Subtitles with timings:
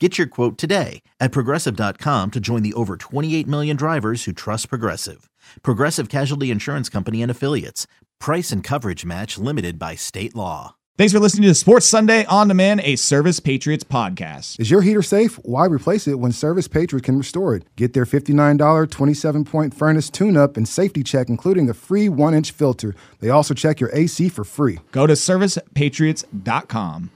[0.00, 4.68] Get your quote today at progressive.com to join the over 28 million drivers who trust
[4.68, 5.30] Progressive.
[5.62, 7.86] Progressive Casualty Insurance Company and Affiliates.
[8.18, 10.74] Price and coverage match limited by state law.
[10.96, 14.60] Thanks for listening to Sports Sunday on Demand, a Service Patriots podcast.
[14.60, 15.34] Is your heater safe?
[15.44, 17.64] Why replace it when Service Patriot can restore it?
[17.76, 22.34] Get their $59 27 point furnace tune up and safety check, including a free one
[22.34, 22.94] inch filter.
[23.20, 24.78] They also check your AC for free.
[24.92, 27.10] Go to servicepatriots.com.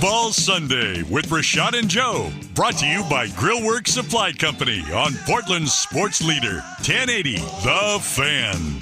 [0.00, 2.30] Football Sunday with Rashad and Joe.
[2.54, 8.80] Brought to you by Grillworks Supply Company on Portland's sports leader, 1080 The Fan.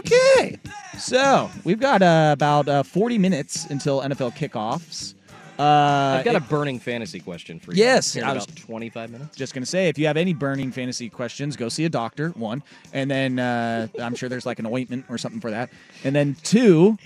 [0.00, 0.58] Okay.
[0.98, 5.14] So we've got uh, about uh, 40 minutes until NFL kickoffs.
[5.58, 7.78] Uh, I've got a burning fantasy question for you.
[7.82, 9.34] Yes, in I was- about 25 minutes.
[9.36, 12.60] just gonna say if you have any burning fantasy questions go see a doctor one
[12.92, 15.70] and then uh, i'm sure there's like an ointment or something for that
[16.02, 16.98] and then two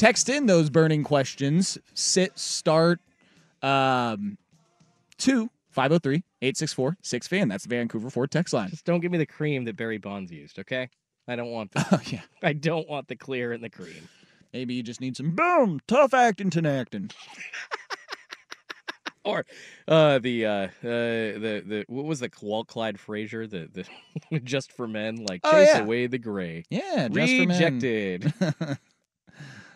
[0.00, 3.00] text in those burning questions sit start
[3.62, 4.38] um,
[5.18, 9.18] two 503 864 6 fan that's the vancouver ford text line Just don't give me
[9.18, 10.88] the cream that Barry Bonds used, okay?
[11.28, 14.08] I don't want the, oh yeah I don't want the clear and the cream.
[14.54, 17.10] maybe you just need some boom tough acting to acting
[19.22, 19.44] Or
[19.86, 23.68] uh, the uh, uh, the the what was the Walt Clyde Frazier the
[24.30, 25.82] the just for men like Oh, chase yeah.
[25.82, 26.64] away the gray.
[26.70, 27.48] yeah just for men.
[27.48, 28.32] Rejected.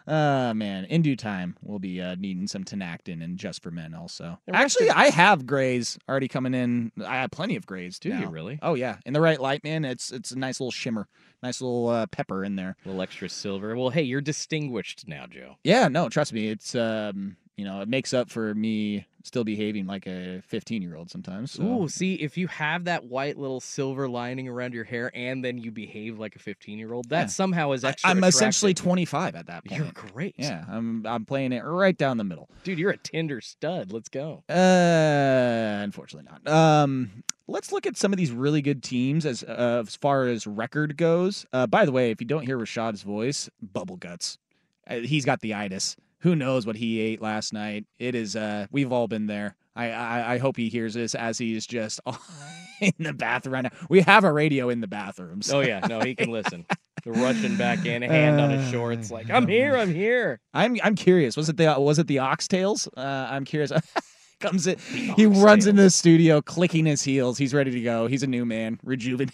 [0.06, 3.94] Uh man, in due time we'll be uh, needing some Tinactin and just for men
[3.94, 4.38] also.
[4.53, 6.92] Actually, I have grays already coming in.
[7.06, 8.31] I have plenty of grays Do you now.
[8.31, 8.59] really?
[8.60, 9.84] Oh yeah, in the right light, man.
[9.87, 11.09] It's it's a nice little shimmer,
[11.43, 12.76] nice little uh, pepper in there.
[12.84, 13.75] A little extra silver.
[13.76, 15.56] Well, hey, you're distinguished now, Joe.
[15.64, 19.87] Yeah, no, trust me, it's um you know it makes up for me still behaving
[19.87, 21.53] like a 15 year old sometimes.
[21.53, 21.62] So.
[21.62, 25.56] Ooh, see, if you have that white little silver lining around your hair and then
[25.56, 27.26] you behave like a 15 year old, that Yeah.
[27.26, 28.10] somew is I- extra.
[28.10, 29.81] I'm essentially 25 at that point.
[29.81, 30.34] You're great.
[30.37, 32.50] yeah, I'm I'm playing it right down the middle.
[32.64, 33.93] Dude, you're a Tinder stud.
[33.93, 34.43] Let's go.
[34.48, 36.53] Uh, unfortunately not.
[36.53, 40.47] Um, let's look at some of these really good teams as uh, as far as
[40.47, 41.47] record goes.
[41.53, 44.38] Uh, by the way, if you don't hear Rashad's voice, bubble guts.
[44.87, 45.97] Uh, he's got the itis.
[46.24, 47.84] Who knows what he ate last night?
[47.98, 48.34] It is.
[48.34, 49.54] Uh, we've all been there.
[49.76, 52.00] I I, I hope he hears this as he's just
[52.80, 53.70] in the bathroom right now.
[53.88, 55.42] We have a radio in the bathroom.
[55.42, 55.80] so- Oh, yeah.
[55.88, 56.64] No, he can listen.
[57.04, 60.40] The rushing back in, hand on his shorts, like, I'm here, I'm here.
[60.54, 61.36] I'm I'm curious.
[61.36, 62.88] Was it the was it the oxtails?
[62.96, 63.70] Uh, I'm curious.
[64.40, 67.38] Comes in, he runs into the studio, clicking his heels.
[67.38, 68.06] He's ready to go.
[68.08, 69.32] He's a new man, rejuvenated.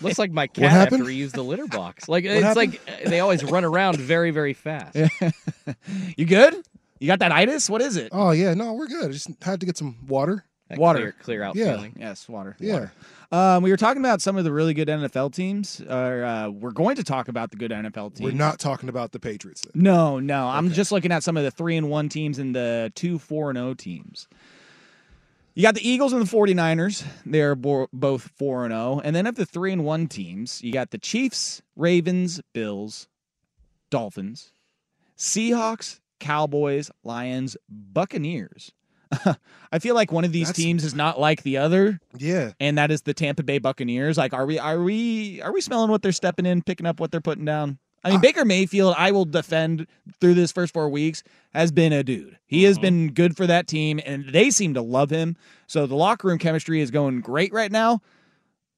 [0.00, 1.00] Looks like my cat happened?
[1.02, 2.08] after he used the litter box.
[2.08, 2.78] Like, it's happened?
[2.86, 4.96] like they always run around very, very fast.
[6.16, 6.54] you good?
[6.98, 7.68] You got that itis?
[7.70, 8.08] What is it?
[8.12, 9.12] Oh, yeah, no, we're good.
[9.12, 10.44] Just had to get some water.
[10.68, 10.98] That Water.
[10.98, 11.72] Clear, clear out Yeah.
[11.76, 11.94] feeling.
[11.98, 12.56] Yes, water.
[12.60, 12.72] Yeah.
[12.74, 12.92] Water.
[13.30, 15.80] Um, we were talking about some of the really good NFL teams.
[15.80, 18.20] Or uh, we're going to talk about the good NFL teams.
[18.20, 19.62] We're not talking about the Patriots.
[19.62, 19.82] Then.
[19.82, 20.46] No, no.
[20.46, 23.48] I'm just looking at some of the three and one teams and the two four
[23.50, 24.28] and zero teams.
[25.58, 27.04] You got the Eagles and the 49ers.
[27.26, 29.00] They're bo- both 4 and 0.
[29.02, 33.08] And then of the 3 and 1 teams, you got the Chiefs, Ravens, Bills,
[33.90, 34.52] Dolphins,
[35.16, 38.70] Seahawks, Cowboys, Lions, Buccaneers.
[39.72, 42.52] I feel like one of these That's- teams is not like the other, Yeah.
[42.60, 44.16] and that is the Tampa Bay Buccaneers.
[44.16, 47.10] Like, are we are we are we smelling what they're stepping in, picking up what
[47.10, 47.80] they're putting down?
[48.04, 49.86] I mean, Baker Mayfield, I will defend
[50.20, 51.22] through this first four weeks,
[51.52, 52.38] has been a dude.
[52.46, 55.36] He has been good for that team, and they seem to love him.
[55.66, 58.00] So the locker room chemistry is going great right now.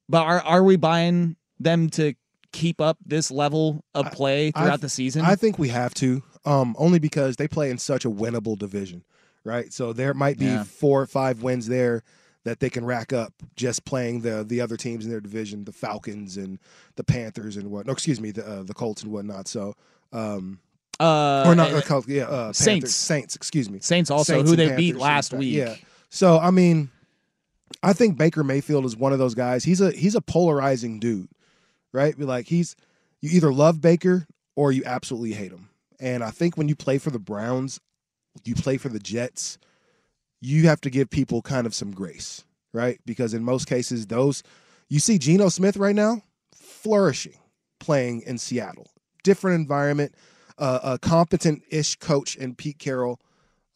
[0.08, 2.14] But are are we buying them to
[2.52, 5.24] keep up this level of play I- throughout the season?
[5.24, 9.04] I think we have to, um, only because they play in such a winnable division.
[9.42, 9.72] right?
[9.72, 10.64] So there might be Yeah.
[10.64, 12.02] four or five wins there
[12.44, 15.72] that they can rack up just playing the the other teams in their division, the
[15.72, 16.58] Falcons and
[16.96, 17.86] the Panthers and what.
[17.86, 19.48] No, excuse me, the uh, the Colts and whatnot.
[19.48, 19.74] So,
[20.12, 20.60] um,
[20.98, 22.94] Uh, or not and the Colts, yeah, uh, Panthers, Saints.
[22.94, 25.54] Saints, excuse me, Saints also, Saints who they beat last week.
[25.54, 25.76] Yeah.
[26.08, 26.90] So I mean,
[27.82, 29.64] I think Baker Mayfield is one of those guys.
[29.64, 31.28] He's a he's a polarizing dude,
[31.92, 32.18] right?
[32.18, 32.74] Like he's
[33.20, 34.26] you either love Baker
[34.56, 35.68] or you absolutely hate him.
[36.00, 37.80] And I think when you play for the Browns,
[38.44, 39.58] you play for the Jets,
[40.40, 43.00] you have to give people kind of some grace, right?
[43.04, 44.42] Because in most cases, those
[44.88, 46.22] you see Geno Smith right now
[46.54, 47.34] flourishing
[47.80, 48.90] playing in Seattle.
[49.24, 50.14] Different environment,
[50.58, 53.20] uh, a competent ish coach in Pete Carroll.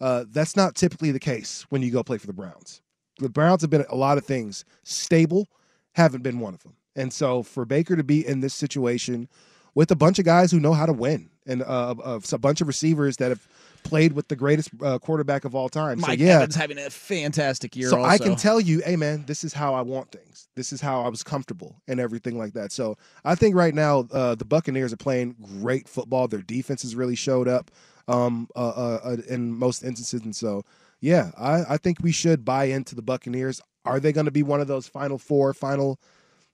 [0.00, 2.82] Uh, that's not typically the case when you go play for the Browns.
[3.18, 4.64] The Browns have been a lot of things.
[4.82, 5.48] Stable
[5.92, 6.76] haven't been one of them.
[6.96, 9.28] And so for Baker to be in this situation
[9.74, 11.94] with a bunch of guys who know how to win and uh,
[12.32, 13.46] a bunch of receivers that have
[13.84, 16.00] played with the greatest uh, quarterback of all time.
[16.00, 17.88] Mike so, yeah, Evans having a fantastic year.
[17.88, 20.48] so I can tell you, hey man, this is how I want things.
[20.56, 22.72] This is how I was comfortable and everything like that.
[22.72, 26.26] So I think right now uh, the Buccaneers are playing great football.
[26.26, 27.70] Their defense has really showed up
[28.08, 30.64] um, uh, uh, uh, in most instances, and so
[31.00, 33.60] yeah, I, I think we should buy into the Buccaneers.
[33.84, 36.00] Are they going to be one of those final four, final,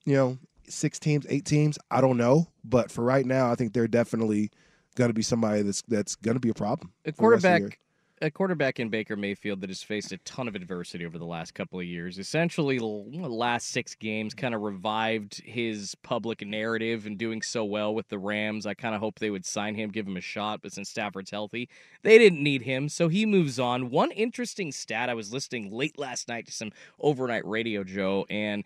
[0.05, 0.39] you know,
[0.69, 1.79] six teams, eight teams?
[1.91, 4.51] I don't know, but for right now, I think they're definitely
[4.97, 6.93] going to be somebody that's that's going to be a problem.
[7.05, 7.79] A for the rest of the quarterback,
[8.23, 11.55] a quarterback in Baker Mayfield that has faced a ton of adversity over the last
[11.55, 12.19] couple of years.
[12.19, 17.95] Essentially, the last six games kind of revived his public narrative and doing so well
[17.95, 18.67] with the Rams.
[18.67, 20.61] I kind of hope they would sign him, give him a shot.
[20.63, 21.69] But since Stafford's healthy,
[22.03, 23.91] they didn't need him, so he moves on.
[23.91, 28.65] One interesting stat: I was listening late last night to some overnight radio, Joe, and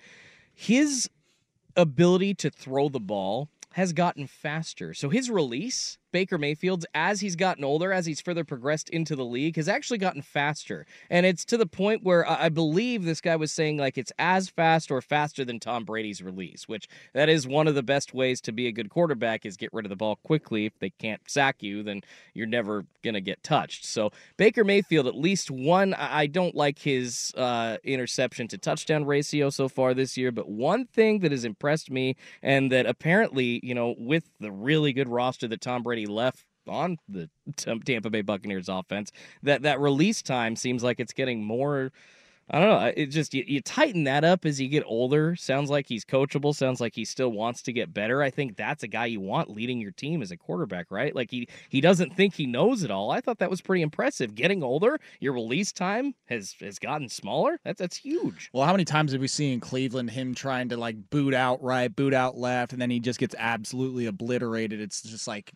[0.52, 1.08] his
[1.76, 4.94] ability to throw the ball has gotten faster.
[4.94, 9.24] So his release, Baker Mayfield's, as he's gotten older, as he's further progressed into the
[9.24, 10.86] league, has actually gotten faster.
[11.10, 14.48] And it's to the point where I believe this guy was saying like it's as
[14.48, 18.40] fast or faster than Tom Brady's release, which that is one of the best ways
[18.42, 20.66] to be a good quarterback is get rid of the ball quickly.
[20.66, 22.02] If they can't sack you, then
[22.32, 23.84] you're never gonna get touched.
[23.84, 29.50] So Baker Mayfield, at least one, I don't like his uh, interception to touchdown ratio
[29.50, 33.74] so far this year, but one thing that has impressed me and that apparently, you
[33.74, 38.68] know, with the really good roster that Tom Brady left on the Tampa Bay Buccaneers
[38.68, 39.12] offense,
[39.42, 41.92] that that release time seems like it's getting more.
[42.50, 42.92] I don't know.
[42.94, 45.34] It just you, you tighten that up as you get older.
[45.34, 46.54] Sounds like he's coachable.
[46.54, 48.22] Sounds like he still wants to get better.
[48.22, 51.14] I think that's a guy you want leading your team as a quarterback, right?
[51.14, 53.10] Like he he doesn't think he knows it all.
[53.10, 54.34] I thought that was pretty impressive.
[54.34, 57.58] Getting older, your release time has has gotten smaller.
[57.64, 58.50] That's that's huge.
[58.52, 61.62] Well, how many times have we seen in Cleveland him trying to like boot out
[61.62, 64.82] right, boot out left, and then he just gets absolutely obliterated?
[64.82, 65.54] It's just like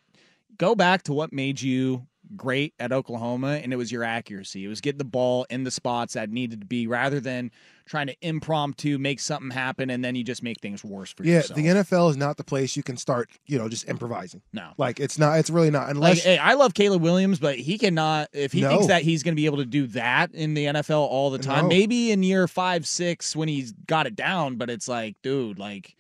[0.59, 2.07] go back to what made you
[2.37, 4.63] great at Oklahoma, and it was your accuracy.
[4.63, 7.51] It was getting the ball in the spots that needed to be, rather than
[7.87, 11.37] trying to impromptu make something happen and then you just make things worse for Yeah,
[11.37, 11.59] yourself.
[11.59, 14.43] Yeah, the NFL is not the place you can start, you know, just improvising.
[14.53, 14.73] no.
[14.77, 15.39] Like it's not.
[15.39, 15.87] It's really not.
[15.87, 18.29] Like, Unless hey, I love Caleb Williams, but he cannot.
[18.35, 18.69] If he No.
[18.71, 21.39] thinks that he's going to be able to do that in the NFL all the
[21.39, 21.69] time, No.
[21.71, 24.57] maybe in year five, six when he's got it down.
[24.57, 25.97] But it's like, dude, like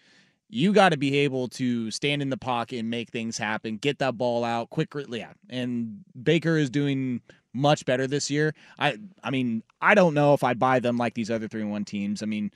[0.48, 3.98] you got to be able to stand in the pocket and make things happen, get
[3.98, 5.20] that ball out quickly.
[5.20, 7.20] Yeah, and Baker is doing
[7.52, 8.54] much better this year.
[8.78, 11.70] I, I mean, I don't know if I'd buy them like these other three and
[11.70, 12.22] one teams.
[12.22, 12.50] I mean.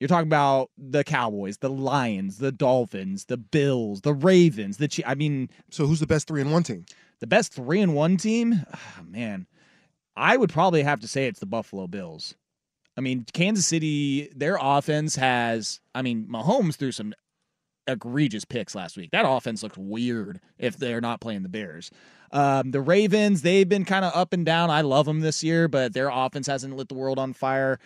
[0.00, 5.04] You're talking about the Cowboys, the Lions, the Dolphins, the Bills, the Ravens, the Chi-
[5.06, 6.84] I mean, so, who's the best three and one team?
[7.22, 9.46] the best three and one team, ah, man,
[10.16, 12.34] I would probably have to say it's the Buffalo Bills.
[12.96, 17.14] I mean, Kansas City, their offense has, I mean, Mahomes threw some
[17.86, 19.10] egregious picks last week.
[19.12, 21.90] That offense looks weird if they're not playing the Bears.
[22.30, 24.70] Um, the Ravens, they've been kind of up and down.
[24.70, 27.78] I love them this year, but their offense hasn't lit the world on fire.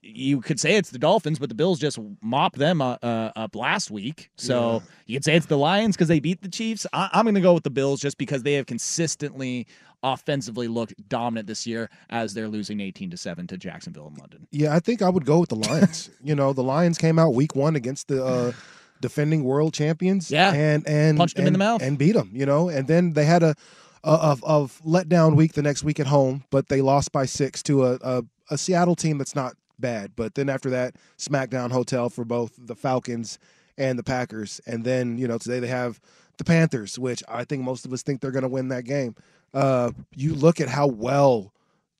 [0.00, 3.56] You could say it's the Dolphins, but the Bills just mopped them uh, uh, up
[3.56, 4.30] last week.
[4.36, 6.86] So you could say it's the Lions because they beat the Chiefs.
[6.92, 9.66] I- I'm going to go with the Bills just because they have consistently
[10.04, 14.46] offensively looked dominant this year as they're losing 18 to 7 to Jacksonville and London.
[14.52, 16.10] Yeah, I think I would go with the Lions.
[16.22, 18.52] you know, the Lions came out week one against the uh,
[19.00, 20.30] defending world champions.
[20.30, 20.52] Yeah.
[20.52, 21.82] and and Punched 'em in and- the mouth.
[21.82, 22.30] and beat them.
[22.32, 23.56] You know, and then they had a
[24.04, 27.64] a of of letdown week the next week at home, but they lost by six
[27.64, 30.12] to a, a a Seattle team that's not bad.
[30.16, 33.38] But then after that, SmackDown Hotel for both the Falcons
[33.76, 36.00] and the Packers, and then you know today they have
[36.38, 39.14] the Panthers, which I think most of us think they're going to win that game.
[39.54, 41.52] Uh, you look at how well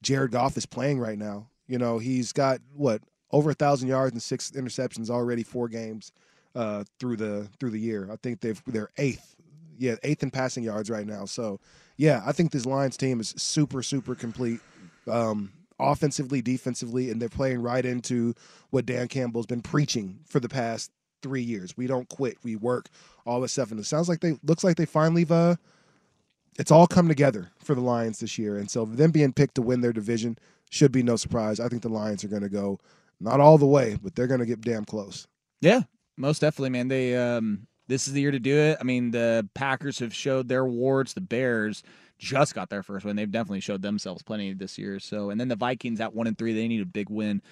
[0.02, 1.48] Jared Goff is playing right now.
[1.66, 6.12] You know, he's got what over a thousand yards and six interceptions already, four games
[6.54, 8.08] uh, through the through the year.
[8.10, 9.36] I think they've they're eighth,
[9.76, 11.24] yeah, eighth in passing yards right now.
[11.24, 11.60] So,
[11.96, 14.60] yeah, I think this Lions team is super super complete,
[15.10, 18.34] um, offensively, defensively, and they're playing right into
[18.70, 20.90] what Dan Campbell's been preaching for the past
[21.22, 21.76] three years.
[21.76, 22.38] We don't quit.
[22.42, 22.88] We work
[23.26, 25.56] all this stuff, and it sounds like they looks like they finally uh,
[26.58, 28.58] it's all come together for the Lions this year.
[28.58, 30.36] And so them being picked to win their division
[30.70, 31.60] should be no surprise.
[31.60, 32.78] I think the Lions are going to go
[33.20, 35.26] not all the way, but they're going to get damn close.
[35.60, 35.82] Yeah,
[36.16, 36.88] most definitely, man.
[36.88, 38.78] They um, this is the year to do it.
[38.80, 41.14] I mean, the Packers have showed their wards.
[41.14, 41.82] The Bears
[42.18, 43.16] just got their first win.
[43.16, 44.98] They've definitely showed themselves plenty this year.
[44.98, 47.42] So, and then the Vikings at one and three, they need a big win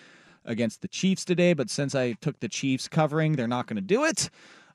[0.44, 1.52] against the Chiefs today.
[1.54, 4.30] But since I took the Chiefs covering, they're not going to do it.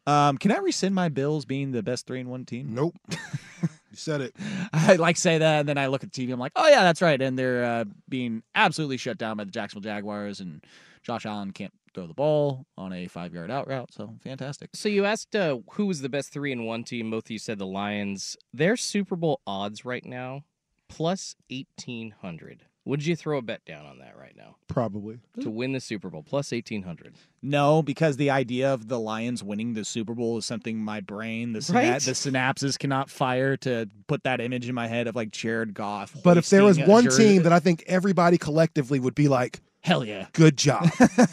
[0.07, 2.74] Um, can I rescind my Bills being the best three and one team?
[2.74, 2.95] Nope.
[3.12, 4.36] you said it.
[4.74, 6.33] I like say that, and then I look at the TV.
[6.33, 7.21] I'm like, oh yeah, that's right.
[7.21, 10.65] And they're uh, being absolutely shut down by the Jacksonville Jaguars, and
[11.03, 13.93] Josh Allen can't throw the ball on a five yard out route.
[13.93, 14.70] So fantastic.
[14.74, 17.12] So you asked uh, who was the best three and one team.
[17.12, 18.38] Both of you said the Lions.
[18.53, 20.43] Their Super Bowl odds right now
[20.88, 22.65] plus eighteen hundred.
[22.84, 25.20] Would you throw a bet down on that right now Probably.
[25.39, 27.13] to win the Super Bowl plus eighteen hundred?
[27.41, 31.53] No, because the idea of the Lions winning the Super Bowl is something my brain,
[31.53, 32.01] the, syna- Right?
[32.01, 36.15] the synapses cannot fire to put that image in my head of like Jared Goff.
[36.24, 39.62] But if there was one jersey- team that I think everybody collectively would be like,
[39.81, 40.27] hell yeah.
[40.33, 40.89] good job,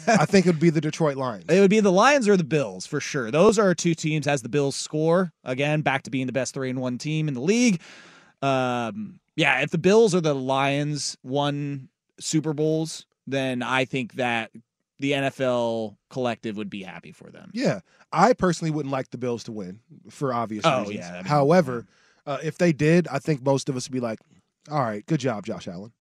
[0.07, 1.45] I think it would be the Detroit Lions.
[1.49, 3.31] It would be the Lions or the Bills for sure.
[3.31, 5.31] Those are our two teams as the Bills score.
[5.43, 7.81] Again, back to being the best three and one team in the league.
[8.41, 11.89] Um, yeah, if the Bills or the Lions won
[12.19, 14.51] Super Bowls, then I think that
[14.99, 17.51] the NFL collective would be happy for them.
[17.53, 17.79] Yeah,
[18.11, 19.79] I personally wouldn't like the Bills to win
[20.09, 20.97] for obvious Oh, reasons.
[20.97, 21.85] yeah, I mean, However,
[22.25, 24.19] uh, if they did, I think most of us would be like,
[24.69, 25.93] "All right, good job, Josh Allen."